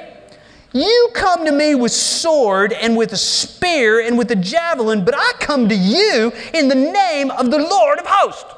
[0.72, 5.14] You come to me with sword and with a spear and with a javelin, but
[5.16, 8.52] I come to you in the name of the Lord of hosts.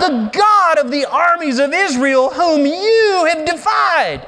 [0.00, 4.26] The God of the armies of Israel, whom you have defied.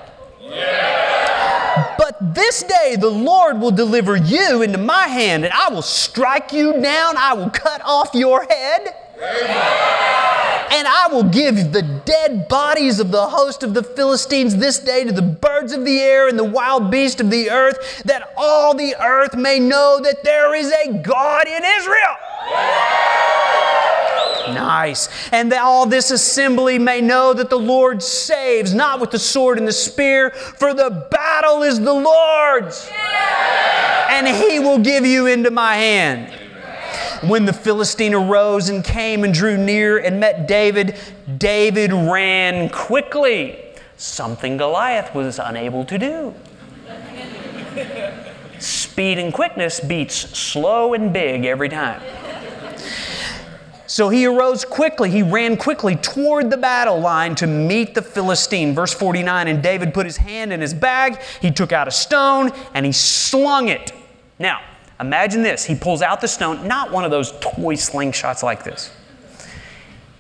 [1.98, 6.52] But this day the Lord will deliver you into my hand, and I will strike
[6.52, 7.16] you down.
[7.16, 8.94] I will cut off your head.
[10.70, 15.04] And I will give the dead bodies of the host of the Philistines this day
[15.04, 18.74] to the birds of the air and the wild beasts of the earth, that all
[18.74, 22.16] the earth may know that there is a God in Israel.
[24.54, 25.09] Nice.
[25.31, 29.59] And that all this assembly may know that the Lord saves, not with the sword
[29.59, 32.90] and the spear, for the battle is the Lord's.
[34.11, 36.47] And he will give you into my hand.
[37.22, 40.96] When the Philistine arose and came and drew near and met David,
[41.37, 43.59] David ran quickly,
[43.96, 46.35] something Goliath was unable to do.
[48.61, 52.00] Speed and quickness beats slow and big every time.
[53.88, 58.74] So he arose quickly, he ran quickly toward the battle line to meet the Philistine.
[58.74, 62.52] Verse 49 And David put his hand in his bag, he took out a stone,
[62.74, 63.92] and he slung it.
[64.38, 64.61] Now,
[65.00, 68.90] imagine this he pulls out the stone, not one of those toy slingshots like this.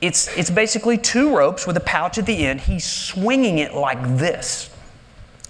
[0.00, 2.60] It's, it's basically two ropes with a pouch at the end.
[2.60, 4.70] He's swinging it like this.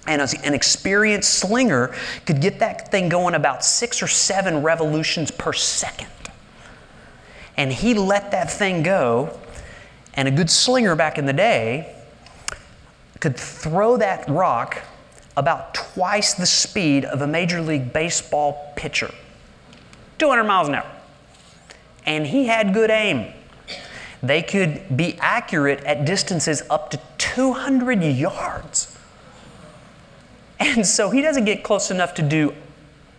[0.07, 1.93] And an experienced slinger
[2.25, 6.07] could get that thing going about six or seven revolutions per second
[7.59, 9.37] and he let that thing go.
[10.13, 11.93] And a good slinger back in the day
[13.19, 14.81] could throw that rock
[15.37, 19.13] about twice the speed of a Major League Baseball pitcher
[20.17, 20.91] 200 miles an hour.
[22.05, 23.33] And he had good aim.
[24.21, 28.97] They could be accurate at distances up to 200 yards.
[30.59, 32.53] And so he doesn't get close enough to do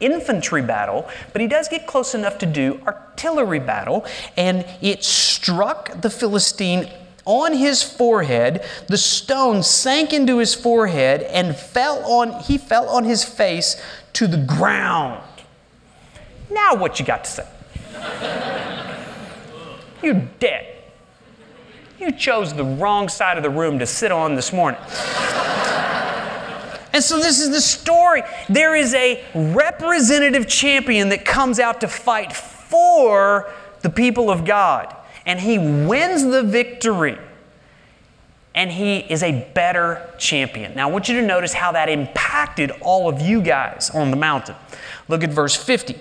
[0.00, 4.04] infantry battle, but he does get close enough to do artillery battle,
[4.36, 6.90] and it struck the Philistine
[7.24, 8.64] on his forehead.
[8.88, 13.80] The stone sank into his forehead and fell on he fell on his face
[14.14, 15.22] to the ground.
[16.50, 17.48] Now what you got to say?
[20.02, 20.66] You're dead.
[21.98, 24.80] You chose the wrong side of the room to sit on this morning.
[26.92, 28.22] And so this is the story.
[28.48, 33.52] There is a representative champion that comes out to fight for
[33.82, 34.96] the people of God.
[35.26, 37.18] And he wins the victory.
[38.54, 40.74] And he is a better champion.
[40.74, 44.16] Now, I want you to notice how that impacted all of you guys on the
[44.16, 44.56] mountain.
[45.08, 45.96] Look at verse 50.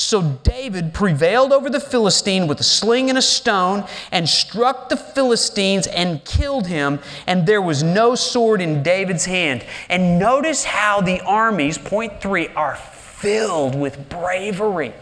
[0.00, 4.96] So David prevailed over the Philistine with a sling and a stone and struck the
[4.96, 9.62] Philistines and killed him, and there was no sword in David's hand.
[9.90, 14.94] And notice how the armies, point three, are filled with bravery.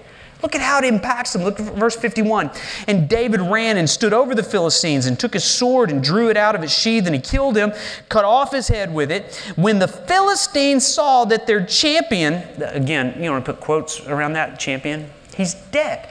[0.43, 1.43] Look at how it impacts them.
[1.43, 2.51] Look at verse 51.
[2.87, 6.37] And David ran and stood over the Philistines and took his sword and drew it
[6.37, 7.73] out of its sheath and he killed him,
[8.09, 9.35] cut off his head with it.
[9.57, 14.61] When the Philistines saw that their champion, again, you want to put quotes around that
[14.61, 16.09] champion, he's dead.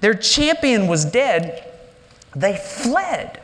[0.00, 1.70] Their champion was dead,
[2.34, 3.40] they fled.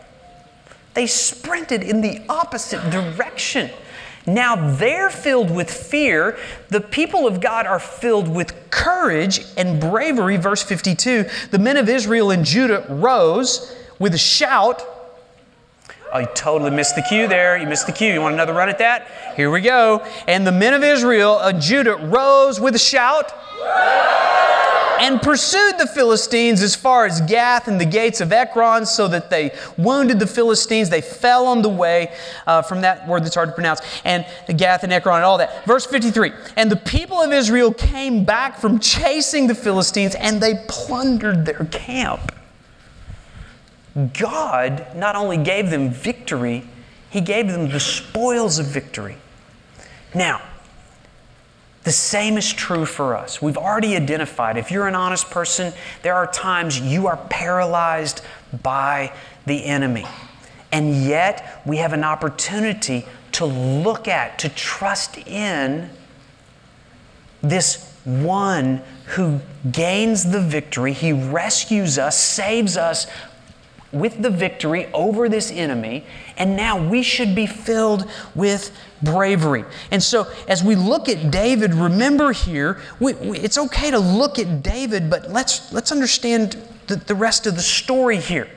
[0.94, 3.70] They sprinted in the opposite direction.
[4.28, 6.38] Now they're filled with fear.
[6.68, 10.36] The people of God are filled with courage and bravery.
[10.36, 14.82] Verse 52 The men of Israel and Judah rose with a shout.
[16.12, 17.58] Oh, you totally missed the cue there.
[17.58, 18.12] You missed the cue.
[18.12, 19.08] You want another run at that?
[19.36, 20.06] Here we go.
[20.26, 23.32] And the men of Israel and Judah rose with a shout
[25.00, 29.30] and pursued the Philistines as far as Gath and the gates of Ekron, so that
[29.30, 30.90] they wounded the Philistines.
[30.90, 32.14] They fell on the way
[32.46, 35.64] uh, from that word that's hard to pronounce, and Gath and Ekron and all that.
[35.64, 40.54] Verse 53 And the people of Israel came back from chasing the Philistines, and they
[40.68, 42.32] plundered their camp.
[44.12, 46.68] God not only gave them victory,
[47.10, 49.16] He gave them the spoils of victory.
[50.14, 50.42] Now,
[51.84, 53.40] the same is true for us.
[53.40, 58.22] We've already identified, if you're an honest person, there are times you are paralyzed
[58.62, 59.12] by
[59.46, 60.06] the enemy.
[60.70, 65.88] And yet, we have an opportunity to look at, to trust in
[67.42, 70.92] this one who gains the victory.
[70.92, 73.06] He rescues us, saves us
[73.92, 76.04] with the victory over this enemy,
[76.36, 78.70] and now we should be filled with
[79.02, 79.64] bravery.
[79.90, 84.38] And so, as we look at David, remember here, we, we, it's okay to look
[84.38, 88.48] at David, but let's, let's understand the, the rest of the story here.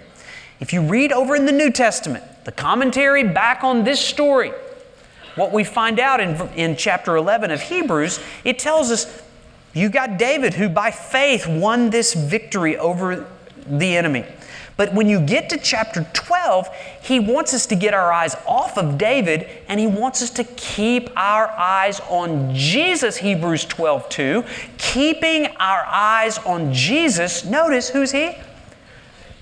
[0.60, 4.52] If you read over in the New Testament, the commentary back on this story,
[5.36, 9.24] what we find out in, in chapter 11 of Hebrews, it tells us
[9.74, 13.28] you got David who by faith won this victory over
[13.66, 14.26] the enemy.
[14.78, 16.70] But when you get to chapter 12,
[17.04, 20.44] he wants us to get our eyes off of David and he wants us to
[20.44, 24.44] keep our eyes on Jesus, Hebrews 12 2.
[24.78, 28.36] Keeping our eyes on Jesus, notice who's he?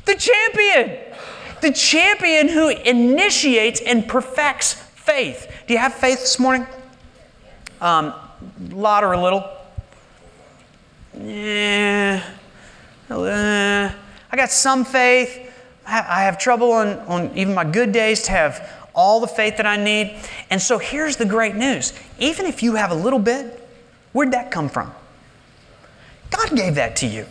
[0.05, 0.97] The champion.
[1.61, 5.63] The champion who initiates and perfects faith.
[5.67, 6.65] Do you have faith this morning?
[7.81, 8.13] Um,
[8.69, 9.49] lot or a little?
[11.17, 12.23] Yeah.
[13.09, 13.91] Uh,
[14.31, 15.45] I got some faith.
[15.85, 19.65] I have trouble on, on even my good days to have all the faith that
[19.65, 20.15] I need.
[20.49, 23.67] And so here's the great news even if you have a little bit,
[24.13, 24.93] where'd that come from?
[26.29, 27.25] God gave that to you.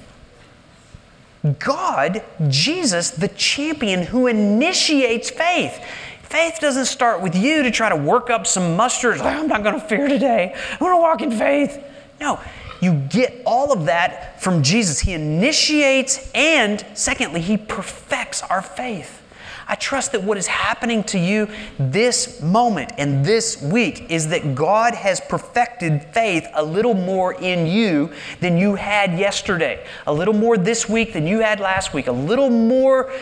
[1.61, 5.81] God, Jesus, the champion who initiates faith.
[6.23, 9.21] Faith doesn't start with you to try to work up some mustard.
[9.21, 10.53] I'm not going to fear today.
[10.73, 11.83] I'm going to walk in faith.
[12.21, 12.41] No,
[12.81, 15.01] you get all of that from Jesus.
[15.01, 19.23] He initiates and, secondly, He perfects our faith.
[19.71, 21.47] I trust that what is happening to you
[21.79, 27.67] this moment and this week is that God has perfected faith a little more in
[27.67, 28.11] you
[28.41, 32.13] than you had yesterday, a little more this week than you had last week, a
[32.13, 33.13] little more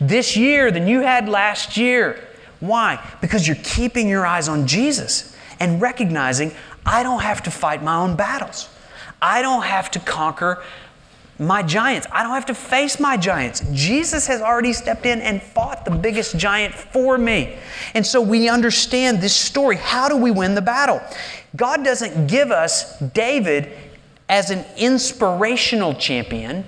[0.00, 2.26] this year than you had last year.
[2.58, 3.00] Why?
[3.20, 6.52] Because you're keeping your eyes on Jesus and recognizing
[6.84, 8.68] I don't have to fight my own battles.
[9.20, 10.62] I don't have to conquer
[11.38, 12.06] my giants.
[12.12, 13.62] I don't have to face my giants.
[13.72, 17.56] Jesus has already stepped in and fought the biggest giant for me.
[17.94, 19.76] And so we understand this story.
[19.76, 21.00] How do we win the battle?
[21.56, 23.72] God doesn't give us David
[24.28, 26.64] as an inspirational champion,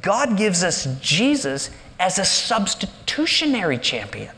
[0.00, 4.30] God gives us Jesus as a substitutionary champion.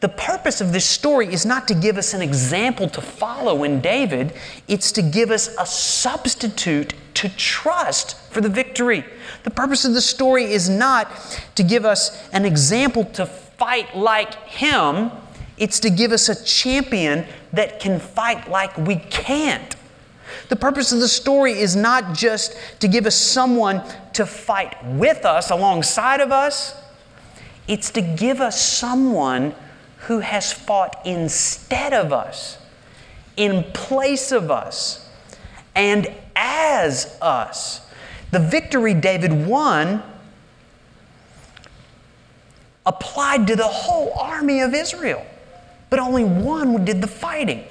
[0.00, 3.82] The purpose of this story is not to give us an example to follow in
[3.82, 4.32] David,
[4.66, 9.04] it's to give us a substitute to trust for the victory.
[9.42, 11.10] The purpose of the story is not
[11.54, 15.10] to give us an example to fight like him,
[15.58, 19.76] it's to give us a champion that can fight like we can't.
[20.48, 23.82] The purpose of the story is not just to give us someone
[24.14, 26.74] to fight with us, alongside of us,
[27.68, 29.54] it's to give us someone
[30.10, 32.58] who has fought instead of us,
[33.36, 35.08] in place of us,
[35.76, 37.88] and as us.
[38.32, 40.02] The victory David won
[42.84, 45.24] applied to the whole army of Israel,
[45.90, 47.62] but only one did the fighting.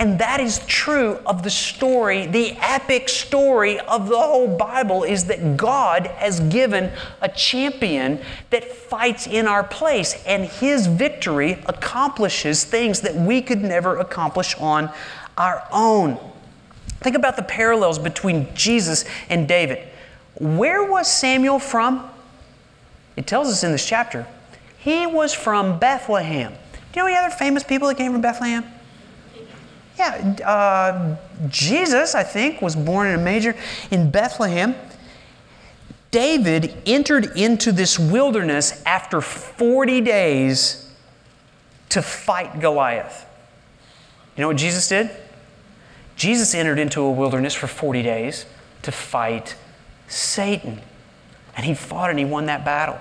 [0.00, 5.26] And that is true of the story, the epic story of the whole Bible is
[5.26, 6.90] that God has given
[7.20, 13.60] a champion that fights in our place, and his victory accomplishes things that we could
[13.60, 14.90] never accomplish on
[15.36, 16.18] our own.
[17.00, 19.86] Think about the parallels between Jesus and David.
[20.36, 22.08] Where was Samuel from?
[23.16, 24.26] It tells us in this chapter.
[24.78, 26.54] He was from Bethlehem.
[26.72, 28.64] Do you know any other famous people that came from Bethlehem?
[30.00, 31.16] Yeah, uh,
[31.50, 33.54] Jesus, I think, was born in a major
[33.90, 34.74] in Bethlehem.
[36.10, 40.90] David entered into this wilderness after 40 days
[41.90, 43.26] to fight Goliath.
[44.36, 45.10] You know what Jesus did?
[46.16, 48.46] Jesus entered into a wilderness for 40 days
[48.80, 49.54] to fight
[50.08, 50.80] Satan.
[51.54, 52.98] And he fought and he won that battle.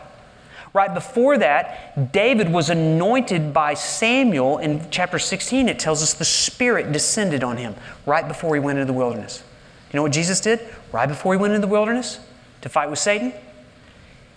[0.79, 4.59] Right before that, David was anointed by Samuel.
[4.59, 7.75] In chapter 16, it tells us the Spirit descended on him
[8.05, 9.43] right before he went into the wilderness.
[9.91, 10.61] You know what Jesus did
[10.93, 12.21] right before he went into the wilderness
[12.61, 13.33] to fight with Satan?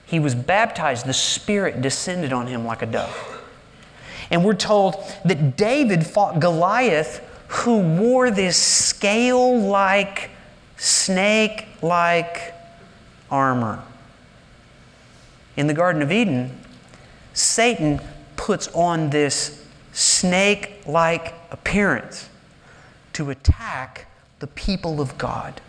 [0.05, 3.40] He was baptized, the Spirit descended on him like a dove.
[4.28, 10.30] And we're told that David fought Goliath, who wore this scale like,
[10.76, 12.53] snake like
[13.30, 13.80] armor
[15.57, 16.59] in the Garden of Eden,
[17.35, 18.01] Satan
[18.37, 22.29] puts on this snake like appearance
[23.13, 24.07] to attack
[24.41, 25.61] the people of God.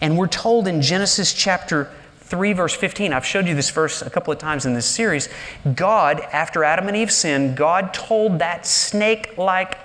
[0.00, 1.90] And we're told in Genesis chapter
[2.20, 5.28] 3, verse 15, I've showed you this verse a couple of times in this series.
[5.74, 9.78] God, after Adam and Eve sinned, God told that snake like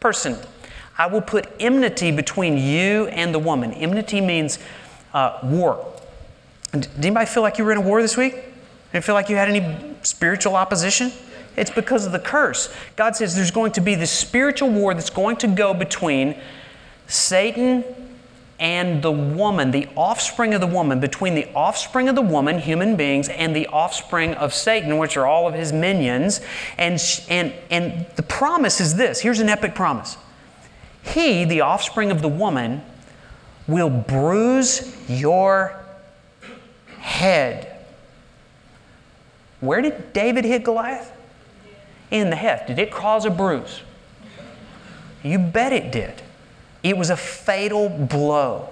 [0.00, 0.36] person,
[0.96, 3.72] I will put enmity between you and the woman.
[3.72, 4.58] Enmity means
[5.12, 5.93] uh, war.
[6.80, 8.34] Did anybody feel like you were in a war this week?
[8.92, 11.12] Did feel like you had any spiritual opposition?
[11.56, 12.72] It's because of the curse.
[12.96, 16.36] God says there's going to be this spiritual war that's going to go between
[17.06, 17.84] Satan
[18.58, 22.96] and the woman, the offspring of the woman, between the offspring of the woman, human
[22.96, 26.40] beings, and the offspring of Satan, which are all of his minions.
[26.76, 30.16] And, and, and the promise is this here's an epic promise
[31.02, 32.82] He, the offspring of the woman,
[33.68, 35.83] will bruise your
[37.04, 37.70] head.
[39.60, 41.12] Where did David hit Goliath?
[42.10, 42.66] In the head.
[42.66, 43.82] Did it cause a bruise?
[45.22, 46.22] You bet it did.
[46.82, 48.70] It was a fatal blow.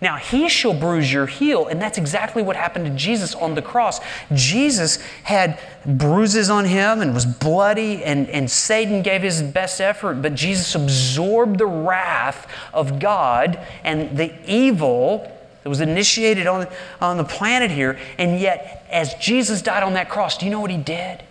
[0.00, 3.62] Now, he shall bruise your heel, and that's exactly what happened to Jesus on the
[3.62, 4.00] cross.
[4.32, 10.22] Jesus had bruises on him and was bloody, and, and Satan gave his best effort,
[10.22, 15.34] but Jesus absorbed the wrath of God and the evil
[15.68, 16.66] that was initiated on,
[16.98, 17.98] on the planet here.
[18.16, 21.22] And yet, as Jesus died on that cross, do you know what he did?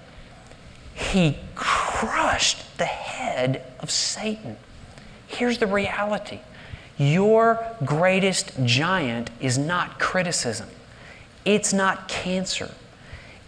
[0.94, 4.58] He crushed the head of Satan.
[5.26, 6.40] Here's the reality
[7.00, 10.70] Your greatest giant is not criticism,
[11.44, 12.70] it's not cancer,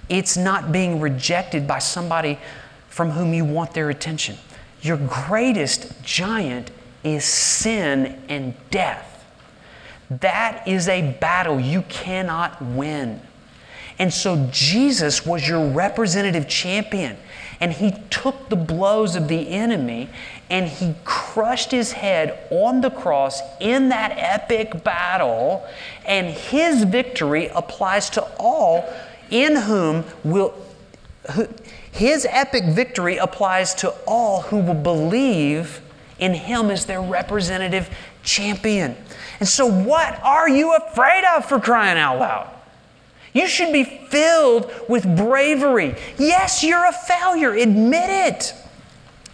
[0.10, 2.40] it's not being rejected by somebody
[2.88, 4.38] from whom you want their attention.
[4.82, 6.72] Your greatest giant
[7.04, 9.09] is sin and death.
[10.10, 13.22] That is a battle you cannot win.
[14.00, 17.18] And so Jesus was your representative champion.
[17.60, 20.10] And he took the blows of the enemy
[20.50, 25.68] and he crushed his head on the cross in that epic battle.
[26.06, 28.92] And his victory applies to all
[29.30, 30.56] in whom will.
[31.92, 35.82] his epic victory applies to all who will believe
[36.20, 37.90] in him as their representative
[38.24, 38.96] champion.
[39.40, 42.50] And so, what are you afraid of for crying out loud?
[43.34, 45.96] You should be filled with bravery.
[46.18, 47.54] Yes, you're a failure.
[47.54, 48.54] Admit it.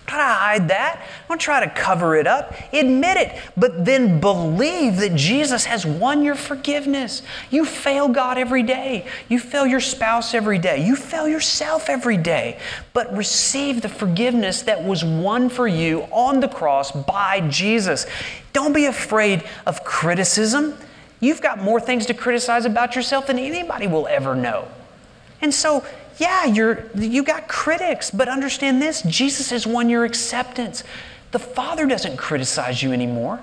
[0.08, 1.04] Try to hide that.
[1.28, 2.54] Don't try to cover it up.
[2.72, 3.42] Admit it.
[3.58, 7.24] But then believe that Jesus has won your forgiveness.
[7.50, 9.08] You fail God every day.
[9.30, 10.86] You fail your spouse every day.
[10.86, 12.60] You fail yourself every day.
[12.94, 18.06] But receive the forgiveness that was won for you on the cross by Jesus.
[18.54, 20.76] Don't be afraid of criticism.
[21.20, 24.68] You've got more things to criticize about yourself than anybody will ever know.
[25.42, 25.84] And so,
[26.18, 30.84] yeah, you're, you got critics, but understand this Jesus has won your acceptance.
[31.32, 33.40] The Father doesn't criticize you anymore.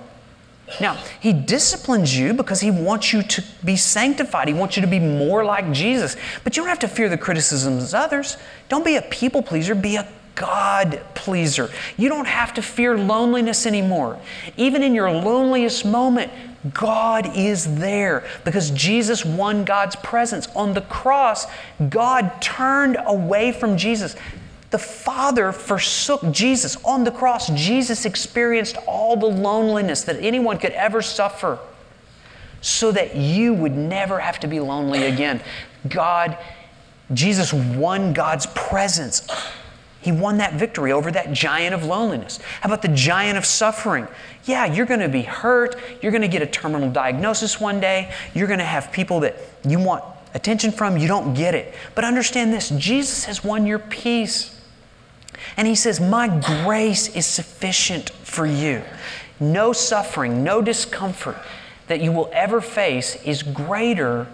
[0.80, 4.48] Now, He disciplines you because He wants you to be sanctified.
[4.48, 6.16] He wants you to be more like Jesus.
[6.44, 8.36] But you don't have to fear the criticisms of others.
[8.68, 11.70] Don't be a people pleaser, be a God pleaser.
[11.96, 14.18] You don't have to fear loneliness anymore.
[14.56, 16.32] Even in your loneliest moment,
[16.72, 20.46] God is there because Jesus won God's presence.
[20.54, 21.46] On the cross,
[21.88, 24.14] God turned away from Jesus.
[24.70, 26.76] The Father forsook Jesus.
[26.84, 31.58] On the cross, Jesus experienced all the loneliness that anyone could ever suffer
[32.60, 35.42] so that you would never have to be lonely again.
[35.88, 36.38] God,
[37.12, 39.26] Jesus won God's presence
[40.02, 42.38] he won that victory over that giant of loneliness.
[42.60, 44.08] How about the giant of suffering?
[44.44, 45.76] Yeah, you're going to be hurt.
[46.02, 48.12] You're going to get a terminal diagnosis one day.
[48.34, 50.02] You're going to have people that you want
[50.34, 50.98] attention from.
[50.98, 51.74] You don't get it.
[51.94, 54.60] But understand this Jesus has won your peace.
[55.56, 56.26] And He says, My
[56.64, 58.82] grace is sufficient for you.
[59.38, 61.36] No suffering, no discomfort
[61.86, 64.26] that you will ever face is greater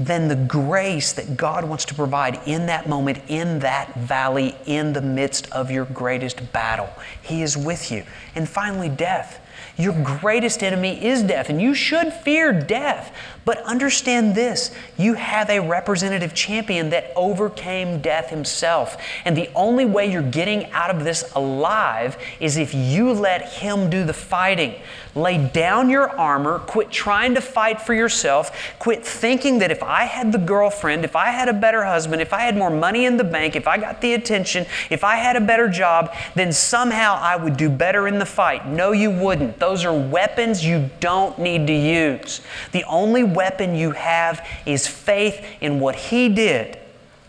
[0.00, 4.94] than the grace that God wants to provide in that moment, in that valley, in
[4.94, 6.88] the midst of your greatest battle.
[7.20, 8.04] He is with you.
[8.34, 9.40] And finally, death.
[9.76, 13.14] Your greatest enemy is death, and you should fear death.
[13.44, 18.96] But understand this you have a representative champion that overcame death himself.
[19.24, 23.90] And the only way you're getting out of this alive is if you let him
[23.90, 24.74] do the fighting.
[25.14, 30.04] Lay down your armor, quit trying to fight for yourself, quit thinking that if I
[30.04, 33.16] had the girlfriend, if I had a better husband, if I had more money in
[33.16, 37.18] the bank, if I got the attention, if I had a better job, then somehow
[37.20, 38.68] I would do better in the fight.
[38.68, 39.58] No, you wouldn't.
[39.58, 42.40] Those are weapons you don't need to use.
[42.70, 46.78] The only weapon you have is faith in what He did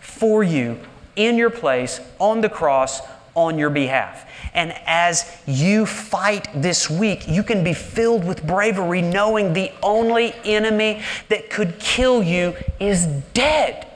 [0.00, 0.78] for you
[1.16, 3.00] in your place on the cross
[3.34, 4.26] on your behalf.
[4.54, 10.34] And as you fight this week, you can be filled with bravery knowing the only
[10.44, 13.86] enemy that could kill you is dead.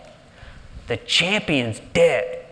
[0.86, 2.46] The champion's dead.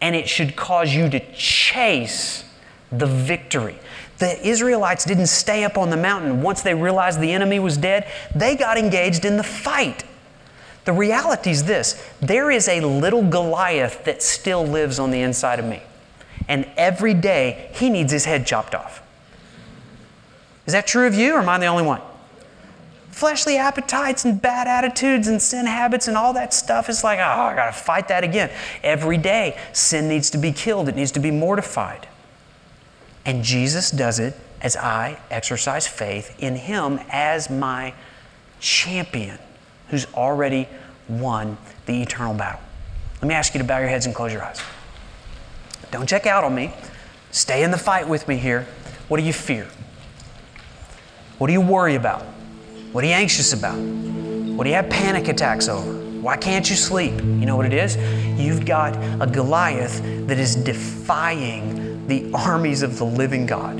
[0.00, 2.44] And it should cause you to chase
[2.90, 3.78] the victory.
[4.18, 8.10] The Israelites didn't stay up on the mountain once they realized the enemy was dead.
[8.34, 10.04] They got engaged in the fight.
[10.84, 15.58] The reality is this there is a little Goliath that still lives on the inside
[15.58, 15.82] of me.
[16.48, 19.02] And every day he needs his head chopped off.
[20.66, 22.00] Is that true of you, or am I the only one?
[23.10, 27.22] Fleshly appetites and bad attitudes and sin habits and all that stuff is like, oh,
[27.22, 28.50] I gotta fight that again.
[28.82, 32.06] Every day, sin needs to be killed, it needs to be mortified.
[33.24, 37.94] And Jesus does it as I exercise faith in Him as my
[38.60, 39.38] champion
[39.88, 40.68] who's already
[41.08, 42.60] won the eternal battle.
[43.20, 44.60] Let me ask you to bow your heads and close your eyes.
[45.90, 46.72] Don't check out on me.
[47.30, 48.66] Stay in the fight with me here.
[49.08, 49.66] What do you fear?
[51.38, 52.22] What do you worry about?
[52.92, 53.78] What are you anxious about?
[53.78, 55.92] What do you have panic attacks over?
[56.20, 57.12] Why can't you sleep?
[57.12, 57.96] You know what it is?
[58.38, 63.76] You've got a Goliath that is defying the armies of the living God.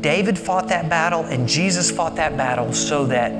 [0.00, 3.30] David fought that battle and Jesus fought that battle so that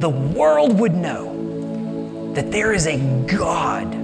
[0.00, 3.97] the world would know that there is a God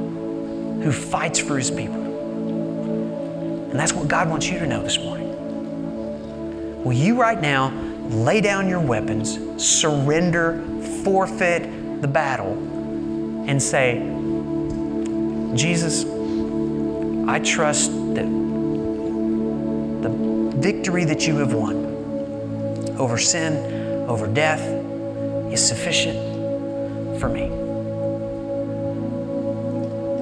[0.85, 2.03] who fights for his people.
[3.70, 5.24] And that's what God wants you to know this morning.
[6.85, 7.72] Will you right now
[8.11, 10.62] lay down your weapons, surrender,
[11.03, 12.53] forfeit the battle,
[13.49, 13.95] and say,
[15.57, 16.05] Jesus,
[17.26, 18.26] I trust that
[20.03, 20.11] the
[20.59, 21.76] victory that you have won
[22.99, 24.61] over sin, over death,
[25.51, 27.64] is sufficient for me.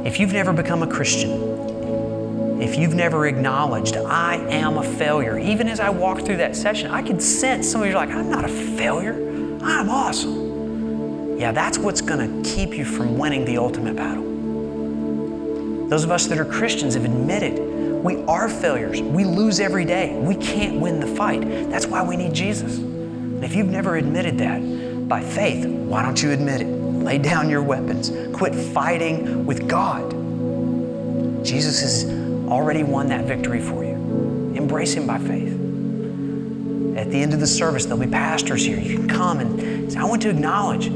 [0.05, 5.69] If you've never become a Christian, if you've never acknowledged, I am a failure, even
[5.69, 8.45] as I walked through that session, I could sense some of you like, I'm not
[8.45, 9.15] a failure.
[9.63, 11.39] I'm awesome.
[11.39, 14.23] Yeah, that's what's going to keep you from winning the ultimate battle.
[15.89, 17.73] Those of us that are Christians have admitted
[18.03, 19.01] we are failures.
[19.01, 20.19] We lose every day.
[20.19, 21.43] We can't win the fight.
[21.71, 22.79] That's why we need Jesus.
[22.79, 26.82] And if you've never admitted that by faith, why don't you admit it?
[27.03, 28.11] Lay down your weapons.
[28.37, 30.13] Quit fighting with God.
[31.45, 32.05] Jesus has
[32.49, 33.95] already won that victory for you.
[34.55, 35.53] Embrace Him by faith.
[36.97, 38.79] At the end of the service, there'll be pastors here.
[38.79, 40.87] You can come and say, I want to acknowledge,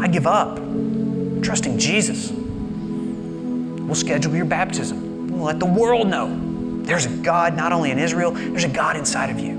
[0.00, 2.30] I give up, I'm trusting Jesus.
[2.30, 5.32] We'll schedule your baptism.
[5.32, 8.96] We'll let the world know there's a God not only in Israel, there's a God
[8.96, 9.56] inside of you.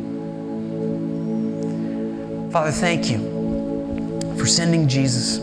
[2.51, 3.17] Father, thank you
[4.37, 5.39] for sending Jesus.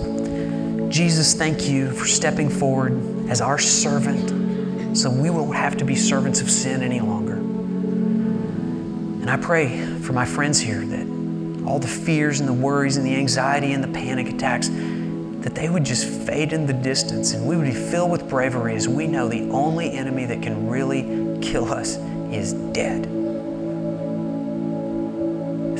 [0.95, 5.97] Jesus, thank you for stepping forward as our servant so we won't have to be
[5.97, 7.35] servants of sin any longer.
[7.35, 13.05] And I pray for my friends here that all the fears and the worries and
[13.05, 17.45] the anxiety and the panic attacks, that they would just fade in the distance and
[17.45, 21.41] we would be filled with bravery as we know the only enemy that can really
[21.43, 21.97] kill us
[22.31, 23.07] is dead.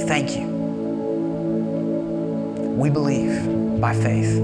[0.09, 0.49] Thank you.
[2.77, 4.39] We believe by faith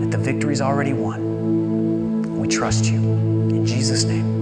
[0.00, 2.36] that the victory's already won.
[2.36, 2.98] We trust you.
[2.98, 4.33] In Jesus' name.